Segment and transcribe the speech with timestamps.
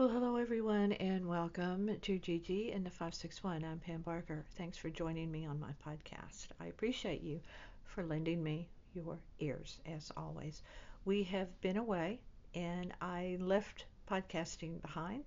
[0.00, 3.62] Well, hello everyone, and welcome to Gigi in the 561.
[3.66, 4.46] I'm Pam Barker.
[4.56, 6.46] Thanks for joining me on my podcast.
[6.58, 7.38] I appreciate you
[7.84, 10.62] for lending me your ears, as always.
[11.04, 12.18] We have been away,
[12.54, 15.24] and I left podcasting behind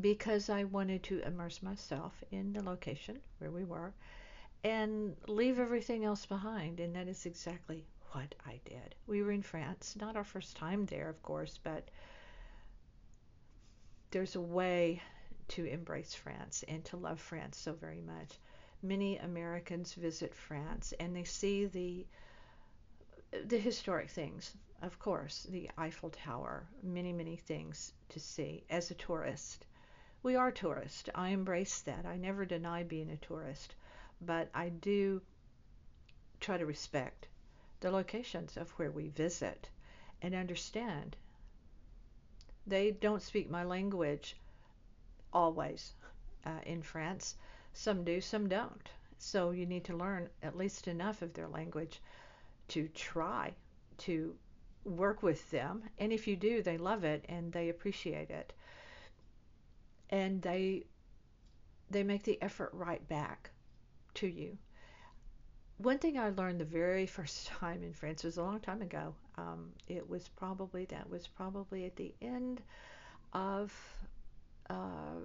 [0.00, 3.92] because I wanted to immerse myself in the location where we were
[4.62, 8.94] and leave everything else behind, and that is exactly what I did.
[9.08, 11.88] We were in France, not our first time there, of course, but
[14.10, 15.02] there's a way
[15.48, 18.38] to embrace France and to love France so very much.
[18.82, 22.06] Many Americans visit France and they see the
[23.44, 28.94] the historic things, of course, the Eiffel Tower, many many things to see as a
[28.94, 29.66] tourist.
[30.22, 31.08] We are tourists.
[31.14, 32.06] I embrace that.
[32.06, 33.74] I never deny being a tourist,
[34.20, 35.20] but I do
[36.40, 37.28] try to respect
[37.80, 39.68] the locations of where we visit
[40.22, 41.16] and understand
[42.66, 44.36] they don't speak my language
[45.32, 45.94] always
[46.44, 47.36] uh, in France.
[47.72, 48.90] Some do, some don't.
[49.18, 52.00] So you need to learn at least enough of their language
[52.68, 53.54] to try
[53.98, 54.34] to
[54.84, 55.82] work with them.
[55.98, 58.52] And if you do, they love it and they appreciate it.
[60.10, 60.84] And they
[61.90, 63.50] they make the effort right back
[64.14, 64.58] to you.
[65.78, 69.14] One thing I learned the very first time in France was a long time ago.
[69.38, 72.62] Um, it was probably that was probably at the end
[73.32, 73.72] of
[74.70, 75.20] uh,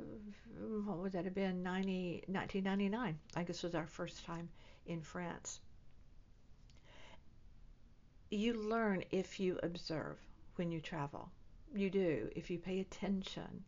[0.85, 4.49] what would that have been 90, 1999 I guess was our first time
[4.85, 5.61] in France.
[8.29, 10.17] You learn if you observe
[10.55, 11.29] when you travel.
[11.73, 13.63] You do if you pay attention.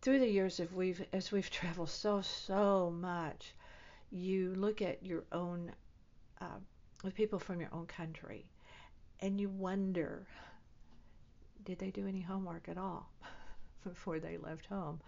[0.00, 3.54] Through the years, if we've as we've traveled so so much,
[4.10, 5.72] you look at your own
[6.40, 6.58] uh,
[7.06, 8.44] with people from your own country
[9.20, 10.26] and you wonder
[11.64, 13.08] did they do any homework at all
[13.84, 15.00] before they left home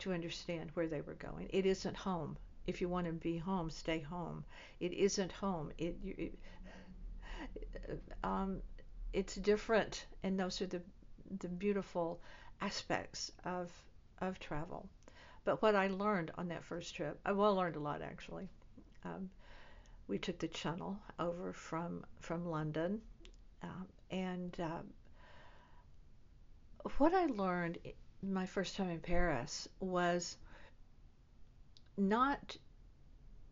[0.00, 1.48] to understand where they were going?
[1.50, 2.36] It isn't home.
[2.66, 4.44] If you want to be home stay home.
[4.80, 5.70] It isn't home.
[5.78, 6.38] It, it
[8.24, 8.60] um,
[9.12, 10.82] it's different and those are the
[11.38, 12.20] the beautiful
[12.60, 13.70] aspects of
[14.20, 14.88] of travel.
[15.44, 18.48] But what I learned on that first trip, I well learned a lot actually.
[19.04, 19.30] Um,
[20.08, 23.00] we took the Channel over from from London,
[23.62, 24.82] uh, and uh,
[26.96, 27.78] what I learned
[28.22, 30.36] my first time in Paris was
[31.96, 32.56] not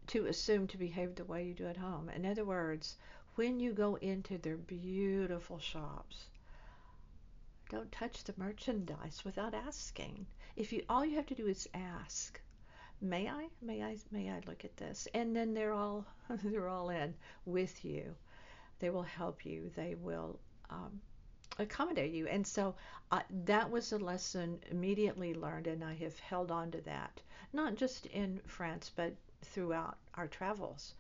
[0.09, 2.09] to assume to behave the way you do at home.
[2.09, 2.97] In other words,
[3.35, 6.31] when you go into their beautiful shops,
[7.69, 10.27] don't touch the merchandise without asking.
[10.55, 12.41] If you all you have to do is ask,
[13.01, 16.07] may I, may I, may I look at this, and then they're all
[16.45, 17.15] they're all in
[17.45, 18.15] with you.
[18.79, 19.71] They will help you.
[19.75, 20.39] They will
[20.71, 21.01] um,
[21.59, 22.27] accommodate you.
[22.27, 22.75] And so
[23.11, 27.21] uh, that was a lesson immediately learned, and I have held on to that,
[27.53, 30.95] not just in France, but throughout our travels.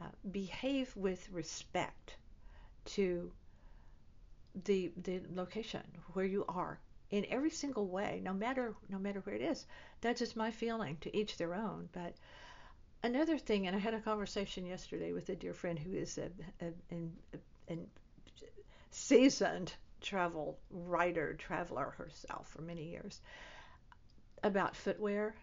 [0.00, 2.16] Uh, behave with respect
[2.84, 3.32] to
[4.64, 5.82] the the location
[6.12, 6.78] where you are
[7.10, 9.66] in every single way, no matter no matter where it is.
[10.00, 10.96] That's just my feeling.
[11.02, 11.88] To each their own.
[11.92, 12.14] But
[13.02, 16.30] another thing, and I had a conversation yesterday with a dear friend who is a,
[16.64, 17.78] a, a, a
[18.90, 23.20] seasoned travel writer, traveler herself for many years,
[24.42, 25.34] about footwear.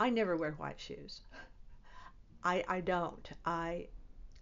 [0.00, 1.20] I never wear white shoes.
[2.42, 3.28] I I don't.
[3.44, 3.88] I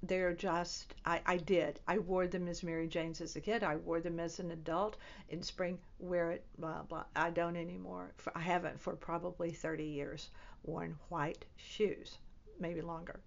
[0.03, 1.81] they're just I, I did.
[1.87, 3.63] I wore them as mary jane's as a kid.
[3.63, 4.97] I wore them as an adult
[5.29, 5.79] in spring.
[5.99, 7.05] Wear it blah blah.
[7.15, 8.13] I don't anymore.
[8.35, 10.31] I haven't for probably 30 years
[10.65, 12.19] worn white shoes
[12.59, 13.21] maybe longer.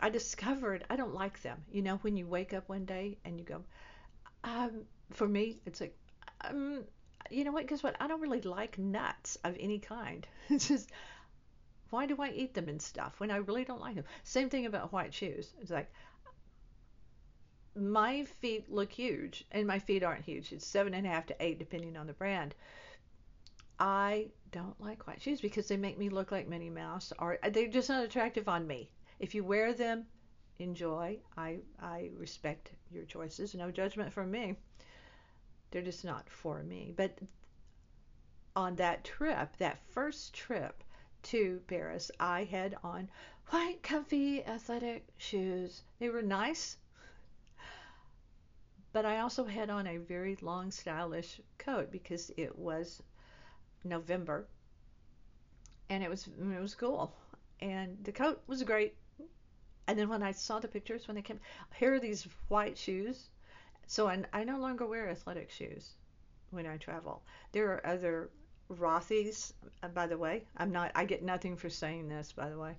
[0.00, 1.62] I discovered i don't like them.
[1.70, 3.62] You know when you wake up one day and you go
[4.44, 5.96] um, for me it's like
[6.44, 6.84] um,
[7.30, 7.66] you know what?
[7.66, 7.96] Guess what?
[8.00, 10.26] I don't really like nuts of any kind.
[10.48, 10.90] It's just
[11.92, 14.04] why do I eat them and stuff when I really don't like them?
[14.24, 15.52] Same thing about white shoes.
[15.60, 15.92] It's like
[17.74, 20.52] my feet look huge, and my feet aren't huge.
[20.52, 22.54] It's seven and a half to eight, depending on the brand.
[23.78, 27.50] I don't like white shoes because they make me look like Minnie Mouse, or uh,
[27.50, 28.90] they're just not attractive on me.
[29.18, 30.06] If you wear them,
[30.58, 31.18] enjoy.
[31.36, 33.54] I I respect your choices.
[33.54, 34.56] No judgment from me.
[35.70, 36.94] They're just not for me.
[36.96, 37.18] But
[38.54, 40.84] on that trip, that first trip,
[41.24, 43.08] to Paris, I had on
[43.50, 45.82] white, comfy, athletic shoes.
[45.98, 46.76] They were nice,
[48.92, 53.02] but I also had on a very long, stylish coat because it was
[53.84, 54.46] November,
[55.90, 57.14] and it was it was cool,
[57.60, 58.94] and the coat was great.
[59.86, 61.40] And then when I saw the pictures when they came,
[61.76, 63.30] here are these white shoes,
[63.86, 65.94] So I, I no longer wear athletic shoes
[66.50, 67.22] when I travel.
[67.52, 68.30] There are other
[68.78, 69.52] Rothy's,
[69.82, 70.44] uh, by the way.
[70.56, 70.92] I'm not.
[70.94, 72.76] I get nothing for saying this, by the way.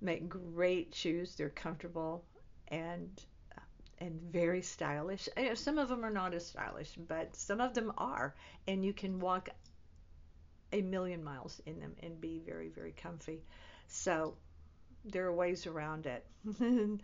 [0.00, 1.34] Make great shoes.
[1.34, 2.24] They're comfortable
[2.68, 3.10] and
[3.56, 3.60] uh,
[3.98, 5.28] and very stylish.
[5.36, 8.34] You know, some of them are not as stylish, but some of them are,
[8.68, 9.48] and you can walk
[10.72, 13.42] a million miles in them and be very very comfy.
[13.88, 14.34] So
[15.04, 16.26] there are ways around it.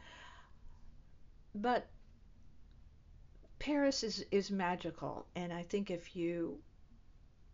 [1.54, 1.88] but
[3.58, 6.58] Paris is is magical, and I think if you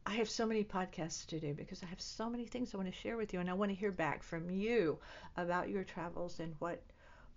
[0.08, 2.88] I have so many podcasts to do because I have so many things I want
[2.88, 4.98] to share with you, and I want to hear back from you
[5.36, 6.82] about your travels and what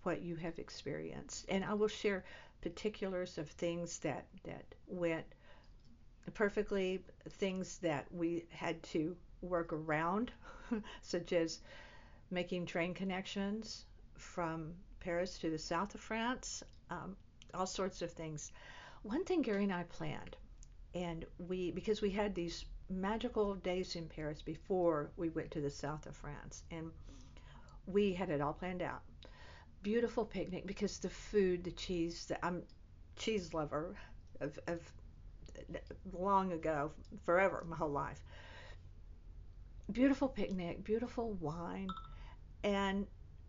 [0.04, 1.44] what you have experienced.
[1.50, 2.24] And I will share
[2.62, 5.26] particulars of things that that went
[6.32, 10.32] perfectly, things that we had to work around,
[11.02, 11.60] such as
[12.30, 13.84] making train connections
[14.16, 17.16] from Paris to the south of France, um,
[17.52, 18.50] all sorts of things.
[19.02, 20.38] One thing Gerry and I planned
[20.94, 25.70] and we because we had these magical days in Paris before we went to the
[25.70, 26.90] south of France and
[27.86, 29.02] we had it all planned out.
[29.82, 32.62] Beautiful picnic because the food the cheese the, I'm
[33.16, 33.96] cheese lover
[34.40, 34.80] of, of
[36.12, 36.92] long ago
[37.24, 38.20] forever my whole life.
[39.90, 41.88] Beautiful picnic beautiful wine
[42.62, 43.06] and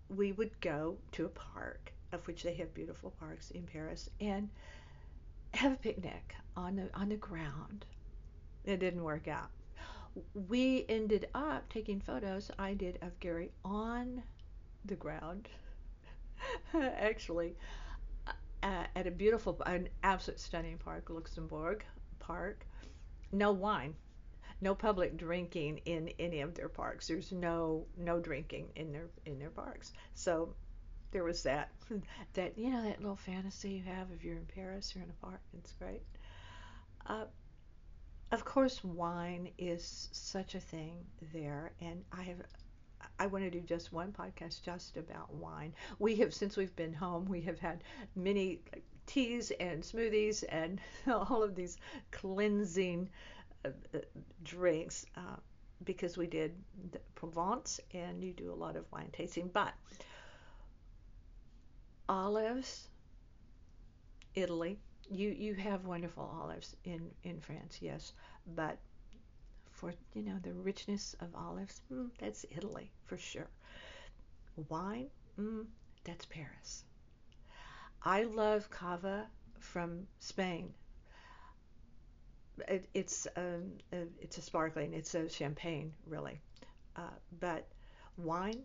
[0.10, 4.50] we would go to a park of which they have beautiful parks in Paris and
[5.54, 7.86] have a picnic on the on the ground.
[8.66, 9.50] It didn't work out.
[10.34, 12.52] We ended up taking photos.
[12.60, 14.24] I did of Gerry on
[14.86, 15.50] the ground,
[16.74, 17.56] actually,
[18.62, 21.84] uh, at a beautiful, an absolute stunning park, Luxembourg
[22.20, 22.66] Park.
[23.32, 23.96] No wine,
[24.62, 27.08] no public drinking in any of their parks.
[27.08, 29.94] There's no no drinking in their in their parks.
[30.14, 30.56] So
[31.14, 31.70] there was that
[32.34, 35.26] that you know that little fantasy you have if you're in Paris, you're in a
[35.26, 35.40] park.
[35.58, 36.02] It's great.
[37.06, 37.26] Uh,
[38.32, 42.42] of course, wine is such a thing there, and I have.
[43.20, 45.74] I want to do just one podcast just about wine.
[46.00, 47.84] We have, since we've been home, we have had
[48.16, 48.62] many
[49.06, 51.78] teas and smoothies and all of these
[52.12, 53.10] cleansing
[53.66, 54.00] uh, uh,
[54.44, 55.36] drinks uh,
[55.84, 56.56] because we did
[57.14, 59.50] Provence and you do a lot of wine tasting.
[59.54, 59.74] But
[62.10, 62.90] olives,
[64.36, 64.80] Italy,
[65.10, 68.14] you you have wonderful olives in in France, yes,
[68.56, 68.78] but
[69.72, 73.50] for you know the richness of olives, mm, that's Italy for sure.
[74.70, 75.10] Wine,
[75.40, 75.68] mm,
[76.04, 76.84] that's Paris.
[78.04, 79.28] I love cava
[79.60, 80.74] from Spain.
[82.68, 86.40] It, it's um, it's a sparkling, it's a champagne really,
[86.96, 87.68] uh, but
[88.18, 88.64] wine,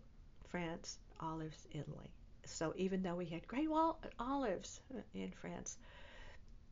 [0.49, 2.11] France, olives, Italy.
[2.49, 3.69] So even though we had great
[4.19, 4.81] olives
[5.13, 5.77] in France,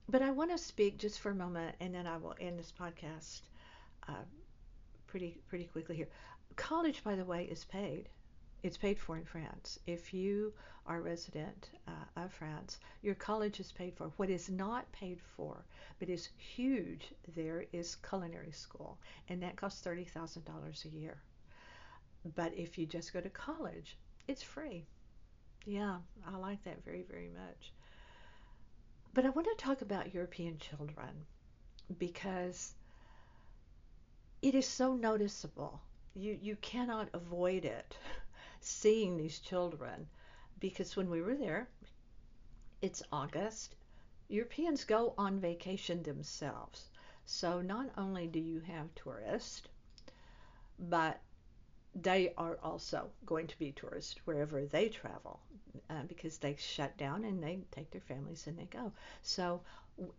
[0.10, 2.74] but I want to speak just for a moment, and then I will end this
[2.80, 3.42] podcast
[4.08, 4.24] uh,
[5.06, 6.08] pretty pretty quickly here.
[6.56, 8.10] College, by the way, is paid.
[8.64, 9.80] It's paid for in France.
[9.86, 10.54] If you
[10.86, 14.12] are a resident uh, of France, your college is paid for.
[14.18, 15.66] What is not paid for,
[16.00, 18.98] but is huge there, is culinary school,
[19.30, 21.18] and that costs thirty thousand dollars a year.
[22.36, 23.98] But if you just go to college,
[24.28, 24.86] it's free.
[25.66, 27.72] Yeah, I like that very very much.
[29.14, 31.26] But I want to talk about European children
[32.00, 32.74] because
[34.42, 35.80] it is so noticeable.
[36.16, 37.96] You you cannot avoid it
[38.62, 40.08] seeing these children
[40.60, 41.70] because when we were there,
[42.82, 43.76] it's August.
[44.30, 46.90] Europeans go on vacation themselves.
[47.26, 49.62] So not only do you have tourists,
[50.80, 51.20] but
[52.02, 55.40] they are also going to be tourists wherever they travel
[55.90, 58.92] uh, because they shut down and they take their families and they go.
[59.24, 59.62] So,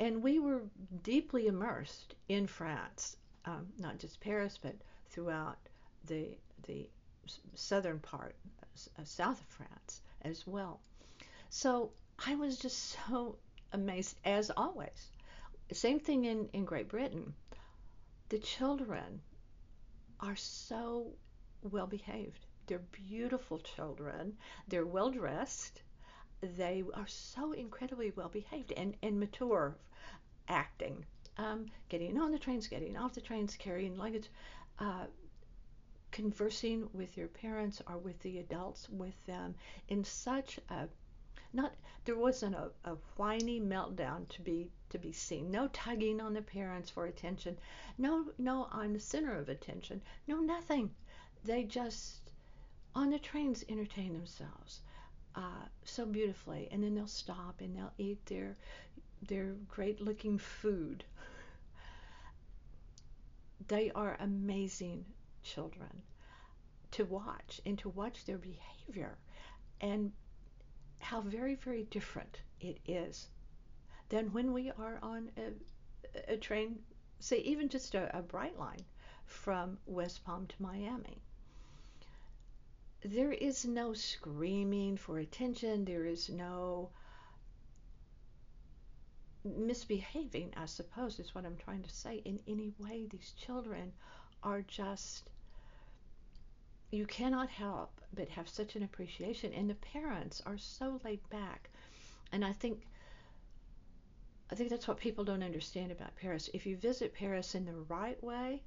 [0.00, 0.62] and we were
[1.04, 4.74] deeply immersed in France, um, not just Paris, but
[5.10, 5.58] throughout
[6.06, 6.88] the the
[7.54, 8.34] southern part,
[8.98, 10.80] uh, south of France as well.
[11.50, 11.90] So
[12.26, 13.36] I was just so
[13.72, 15.12] amazed, as always.
[15.72, 17.34] Same thing in, in Great Britain.
[18.30, 19.20] The children
[20.20, 21.12] are so
[21.62, 22.46] well behaved.
[22.66, 24.36] They're beautiful children.
[24.68, 25.82] They're well dressed.
[26.40, 29.76] They are so incredibly well behaved and, and mature
[30.48, 31.04] acting.
[31.36, 34.28] Um, getting on the trains, getting off the trains, carrying luggage,
[34.78, 35.06] uh,
[36.10, 39.54] conversing with your parents or with the adults with them
[39.88, 40.88] in such a
[41.52, 41.74] not
[42.04, 46.42] there wasn't a, a whiny meltdown to be to be seen no tugging on the
[46.42, 47.56] parents for attention
[47.98, 50.90] no no i'm the center of attention no nothing
[51.44, 52.20] they just
[52.94, 54.80] on the trains entertain themselves
[55.34, 58.56] uh, so beautifully and then they'll stop and they'll eat their
[59.22, 61.04] their great looking food.
[63.66, 65.04] They are amazing
[65.42, 66.02] children
[66.92, 69.18] to watch and to watch their behavior
[69.80, 70.12] and
[71.00, 73.28] how very, very different it is
[74.08, 76.78] than when we are on a, a train,
[77.20, 78.82] say, even just a, a Brightline
[79.26, 81.20] from West Palm to Miami.
[83.02, 86.90] There is no screaming for attention, there is no
[89.44, 92.16] misbehaving, I suppose, is what I'm trying to say.
[92.24, 93.92] In any way, these children
[94.42, 95.30] are just,
[96.90, 99.52] you cannot help but have such an appreciation.
[99.52, 101.70] And the parents are so laid back.
[102.32, 102.86] And I think.
[104.50, 106.48] I think that's what people don't understand about Paris.
[106.54, 108.62] If you visit Paris in the right way,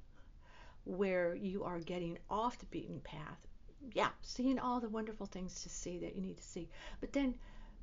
[0.84, 3.48] where you are getting off the beaten path,
[3.92, 6.68] yeah, seeing all the wonderful things to see that you need to see,
[7.00, 7.34] but then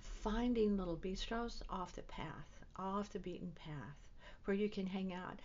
[0.01, 3.97] finding little bistros off the path off the beaten path
[4.45, 5.39] where you can hang out.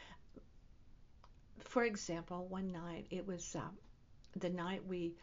[1.58, 3.62] For example, one night it was uh,
[4.37, 5.14] the night we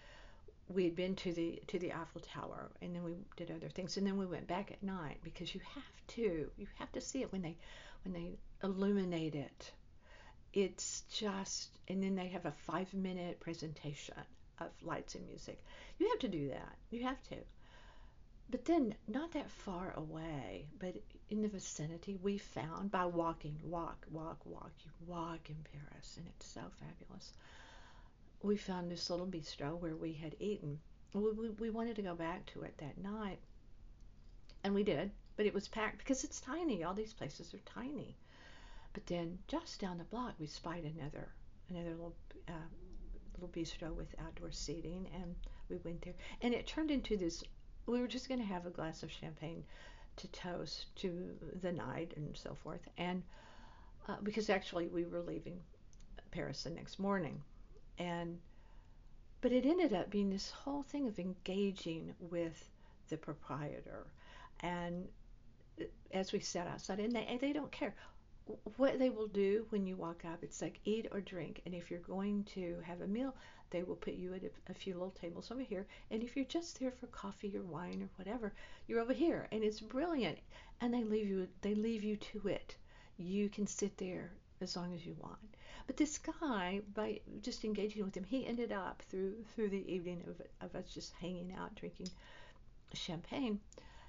[0.67, 3.97] we had been to the to the Eiffel Tower and then we did other things
[3.97, 7.21] and then we went back at night because you have to you have to see
[7.21, 7.57] it when they
[8.03, 8.31] when they
[8.63, 9.71] illuminate it.
[10.53, 14.15] It's just and then they have a five minute presentation
[14.68, 15.63] of lights and music.
[15.98, 16.77] You have to do that.
[16.89, 17.38] You have to.
[18.51, 20.96] But then, not that far away, but
[21.30, 26.27] in the vicinity, we found by walking, walk, walk, walk, you walk in Paris, and
[26.27, 27.34] it's so fabulous.
[28.44, 30.82] We found this little bistro where we had eaten.
[31.13, 33.39] We, we, we wanted to go back to it that night,
[34.65, 36.84] and we did, but it was packed because it's tiny.
[36.84, 38.18] All these places are tiny.
[38.91, 41.30] But then, just down the block, we spied another
[41.70, 42.15] another little
[42.50, 42.68] uh,
[43.41, 45.36] little bistro with outdoor seating, and
[45.69, 47.43] we went there, and it turned into this
[47.88, 49.63] we were just going to have a glass of champagne
[50.15, 51.31] to toast to
[51.62, 52.88] the night and so forth.
[52.98, 53.24] And
[54.07, 55.60] uh, because actually we were leaving
[56.31, 57.41] Paris the next morning,
[57.98, 58.38] and
[59.41, 62.69] but it ended up being this whole thing of engaging with
[63.10, 64.05] the proprietor,
[64.62, 65.07] and
[65.79, 67.95] uh, as we sat outside, and they they don't care
[68.77, 70.43] what they will do when you walk up.
[70.43, 73.36] It's like eat or drink, and if you're going to have a meal,
[73.72, 75.88] they will put you at a, a, few little tables over here.
[76.12, 78.53] And if you're just there for coffee or wine or whatever,
[78.88, 79.48] you're over here.
[79.51, 80.38] And it's brilliant.
[80.81, 82.75] And they leave you they leave you to it.
[83.17, 85.39] You can sit there as long as you want.
[85.88, 90.24] But this guy, by just engaging with him, he ended up through through the evening
[90.27, 92.10] of, of us just hanging out, drinking
[92.93, 93.60] champagne.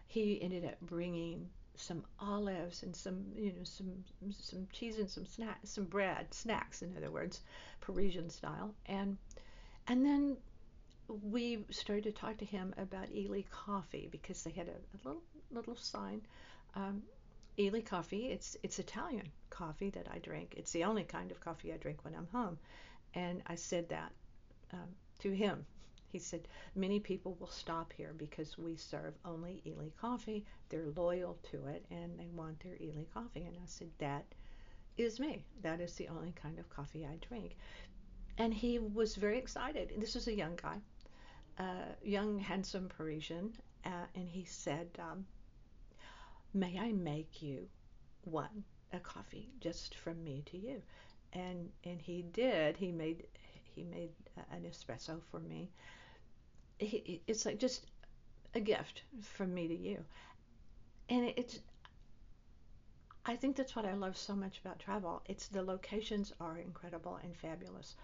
[0.06, 1.48] He ended up bringing
[1.82, 6.82] some olives and some you know some some cheese and some snack some bread snacks
[6.82, 7.40] in other words
[7.80, 9.16] Parisian style and
[9.88, 10.36] and then
[11.08, 15.22] we started to talk to him about illy Coffee because they had a, a little
[15.50, 16.22] little sign.
[16.74, 17.02] Um,
[17.56, 20.54] illy Coffee, it's it's Italian coffee that I drink.
[20.56, 22.58] It's the only kind of coffee I drink when I'm home.
[23.14, 24.12] And I said that
[24.72, 24.88] um,
[25.20, 25.66] to him.
[26.12, 30.44] He said, Many people will stop here because we serve only illy coffee.
[30.68, 33.44] They're loyal to it and they want their illy coffee.
[33.44, 34.26] And I said, That
[34.96, 35.44] is me.
[35.62, 37.56] That is the only kind of coffee I drink
[38.38, 39.92] and he was very excited.
[39.98, 40.80] This was a young guy,
[41.58, 43.52] uh, young, handsome Parisian,
[43.84, 45.26] uh, and he said, um,
[46.54, 47.68] "May I make you
[48.24, 50.82] one a coffee just from me to you?"
[51.32, 52.76] And and he did.
[52.76, 53.26] He made
[53.74, 54.10] he made
[54.50, 55.70] an espresso for me.
[57.26, 57.86] It's like just
[58.54, 60.04] a gift from me to you,
[61.08, 61.60] and it's.
[63.24, 65.22] I think that's what I love so much about travel.
[65.26, 67.94] It's the locations are incredible and fabulous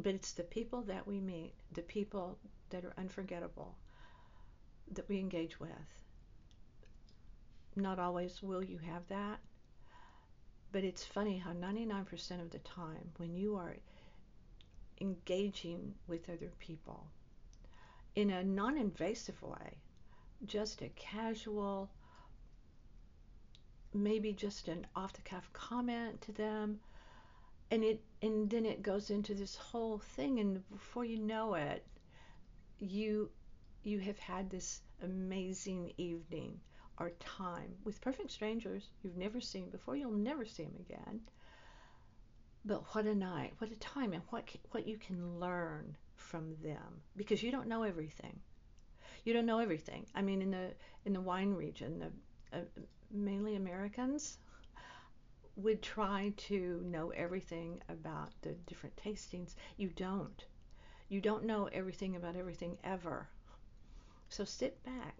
[0.00, 2.38] but it's the people that we meet, the people
[2.70, 3.74] that are unforgettable,
[4.92, 5.70] that we engage with.
[7.74, 9.38] Not always will you have that,
[10.72, 13.76] but it's funny how 99% of the time, when you are
[15.00, 17.06] engaging with other people
[18.16, 19.78] in a non invasive way,
[20.44, 21.90] just a casual,
[23.94, 26.80] maybe just an off the cuff comment to them,
[27.70, 31.84] and it and then it goes into this whole thing and before you know it
[32.78, 33.30] you
[33.82, 36.58] you have had this amazing evening
[36.98, 39.96] or time with perfect strangers you've never seen before.
[39.96, 41.20] You'll never see them again.
[42.64, 45.96] But what a night what a time and what what you can learn
[46.26, 48.38] from them because you don't know everything
[49.24, 50.70] you don't know everything i mean in the
[51.04, 52.62] in the wine region the uh,
[53.10, 54.38] mainly americans
[55.56, 59.54] would try to know everything about the different tastings.
[59.76, 60.44] You don't.
[61.08, 63.28] You don't know everything about everything ever.
[64.28, 65.16] So sit back,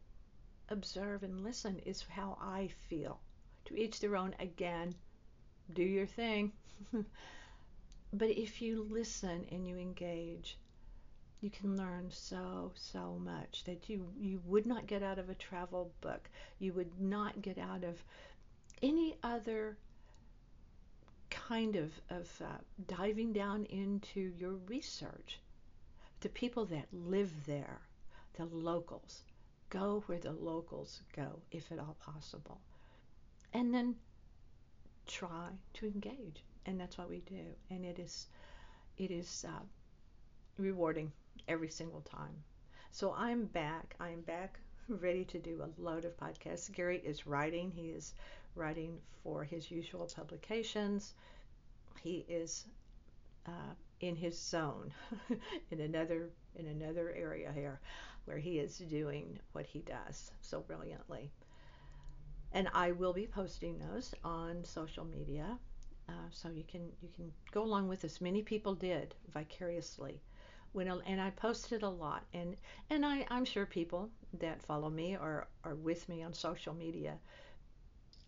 [0.69, 3.21] observe, and listen is how I feel.
[3.65, 4.35] to each their own.
[4.39, 4.95] Again,
[5.73, 6.53] do your thing.
[8.13, 10.59] but if you listen and you engage,
[11.41, 15.35] you can learn so so much that you you would not get out of a
[15.35, 16.29] travel book.
[16.59, 18.03] You would not get out of
[18.83, 19.77] any other
[21.31, 25.41] kind of of uh, diving down into your research.
[26.21, 27.81] The people that live there
[28.37, 29.23] the locals
[29.71, 32.61] go where the locals go if at all possible.
[33.53, 33.97] And then
[35.07, 37.45] try to engage and that's what we do.
[37.71, 38.27] And it is
[38.99, 39.63] it is uh,
[40.59, 41.13] rewarding
[41.49, 42.43] every single time.
[42.91, 43.95] So I'm back.
[44.01, 46.71] I'm back ready to do a load of podcasts.
[46.71, 47.71] Gerry is writing.
[47.71, 48.15] He is
[48.55, 51.15] writing for his usual publications.
[52.01, 52.65] He is
[53.47, 54.93] uh, in his zone
[55.71, 57.81] in another in another area here
[58.25, 61.31] where he is doing what he does so brilliantly.
[62.53, 65.59] And I will be posting those on social media,
[66.09, 68.21] uh, so you can you can go along with us.
[68.21, 70.21] Many people did vicariously
[70.77, 72.55] when and I posted a lot and
[72.91, 77.15] and I, I'm sure people that follow me or are with me on social media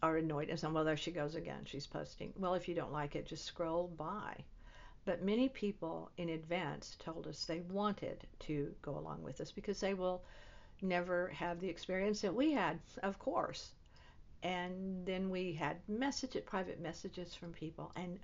[0.02, 2.33] are annoyed and saying, well there she goes again she's posting.
[2.38, 4.45] Well if you don't like it just scroll by.
[5.05, 9.78] But many people in advance told us they wanted to go along with us because
[9.81, 10.23] they will
[10.81, 13.73] never have the experience that we had of course.
[14.43, 17.93] And then we had message private messages from people.
[17.95, 18.19] And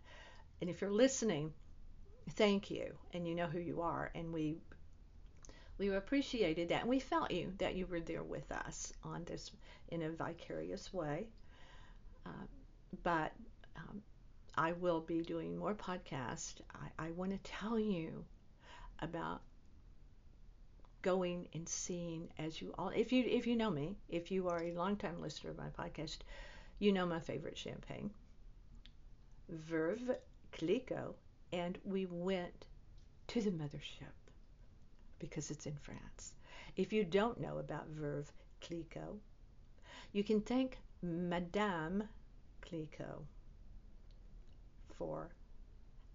[0.62, 1.52] and if you're listening
[2.30, 4.56] thank you and you know who you are and we
[5.78, 9.50] we appreciated that and we felt you that you were there with us on this
[9.88, 11.26] in a vicarious way.
[12.24, 12.46] Uh,
[13.02, 13.32] but
[13.76, 14.02] um,
[14.56, 16.54] i will be doing more podcasts.
[16.98, 18.24] I, I want to tell you
[19.00, 19.42] about
[21.02, 24.62] going and seeing as you all if you if you know me if you are
[24.62, 26.18] a longtime listener of my podcast
[26.78, 28.10] you know my favorite champagne.
[29.50, 30.16] Veuve
[30.52, 31.14] Clicquot
[31.54, 32.66] and we went
[33.28, 34.14] to the mothership
[35.20, 36.34] because it's in France.
[36.76, 38.26] If you don't know about Veuve
[38.60, 39.20] Clicquot,
[40.12, 42.02] you can thank Madame
[42.60, 43.22] Clicquot
[44.98, 45.28] for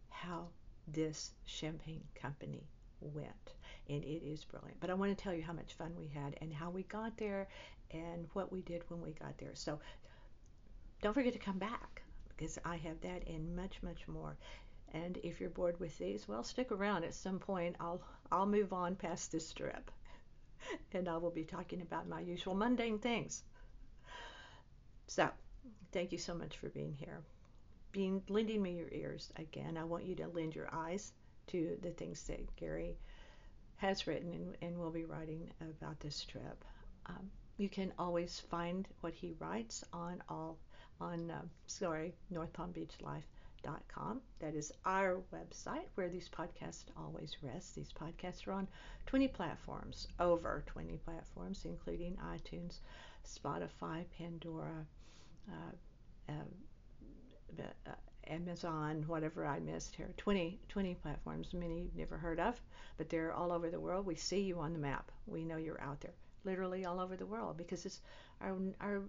[0.10, 0.48] how
[0.90, 2.68] this champagne company
[3.00, 3.54] went.
[3.88, 4.80] And it is brilliant.
[4.82, 7.18] But I want to tell you how much fun we had and how we got
[7.18, 7.48] there
[7.92, 9.52] and what we did when we got there.
[9.54, 9.80] So
[11.02, 14.36] don't forget to come back because I have that and much, much more.
[14.94, 17.04] And if you're bored with these, well, stick around.
[17.04, 19.92] At some point, I'll I'll move on past this strip,
[20.94, 23.44] and I will be talking about my usual mundane things.
[25.08, 25.30] So,
[25.92, 27.22] thank you so much for being here,
[27.92, 29.78] being lending me your ears again.
[29.78, 31.14] I want you to lend your eyes
[31.48, 32.98] to the things that Gerry
[33.78, 36.64] has written and, and will be writing about this trip.
[37.06, 40.58] Um, you can always find what he writes on all
[41.02, 43.26] on uh, sorry North Palm Beach Life
[43.88, 44.22] com.
[44.40, 47.76] That is our website where these podcasts always rest.
[47.76, 48.68] These podcasts are on
[49.08, 52.80] 20 platforms, over 20 platforms, including iTunes,
[53.26, 54.86] Spotify, Pandora,
[55.50, 57.92] uh, uh, uh,
[58.28, 60.14] Amazon, whatever I missed here.
[60.18, 62.60] 20, 20 platforms, many you've never heard of,
[62.98, 64.06] but they're all over the world.
[64.06, 65.12] We see you on the map.
[65.26, 68.02] We know you're out there, literally all over the world, because it's
[68.42, 69.04] our our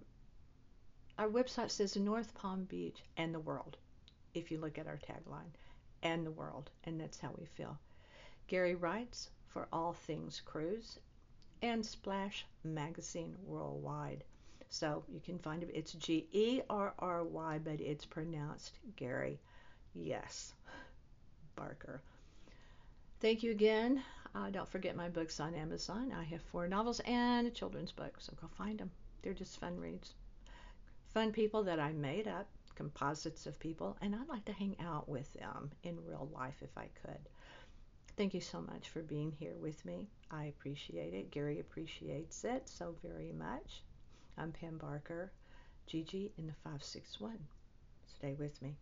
[1.17, 3.77] our website says North Palm Beach and the world
[4.33, 5.51] if you look at our tagline,
[6.03, 7.77] and the world, and that's how we feel.
[8.47, 10.99] Gerry writes for All Things Cruise
[11.61, 14.23] and Splash Magazine Worldwide.
[14.69, 15.71] So you can find it.
[15.73, 19.39] It's G E R R Y, but it's pronounced Gary.
[19.93, 20.53] Yes,
[21.55, 22.01] Barker.
[23.19, 24.01] Thank you again.
[24.33, 26.13] Uh, don't forget my books on Amazon.
[26.17, 28.91] I have four novels and a children's book, so go find them.
[29.21, 30.13] They're just fun reads.
[31.13, 32.47] Fun people that I made up
[32.81, 36.75] composites of people, and I'd like to hang out with them in real life if
[36.75, 37.29] I could.
[38.17, 40.09] Thank you so much for being here with me.
[40.31, 41.31] I appreciate it.
[41.31, 43.83] Gerry appreciates it so very much.
[44.35, 45.31] I'm Pam Barker,
[45.85, 47.37] Gigi in the 561.
[48.07, 48.75] Stay with me.